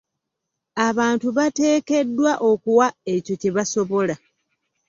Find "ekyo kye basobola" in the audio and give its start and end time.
3.13-4.15